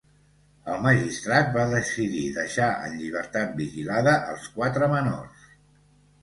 [0.71, 5.47] El magistrat va decidir deixar en llibertat vigilada als quatre menors.